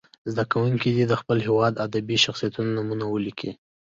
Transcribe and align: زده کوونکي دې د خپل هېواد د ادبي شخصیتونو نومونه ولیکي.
زده 0.31 0.43
کوونکي 0.51 0.89
دې 0.95 1.05
د 1.07 1.13
خپل 1.21 1.37
هېواد 1.47 1.71
د 1.75 1.79
ادبي 1.87 2.17
شخصیتونو 2.25 2.69
نومونه 2.77 3.05
ولیکي. 3.09 3.51